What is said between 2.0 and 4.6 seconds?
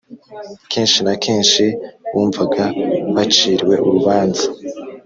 bumvaga baciriwe urubanza